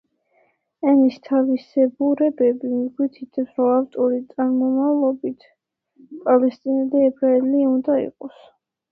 [0.91, 5.45] ენის თავისებურებები მიგვითითებს, რომ ავტორი წარმომავლობით
[6.29, 8.41] პალესტინელი ებრაელი უნდა იყოს.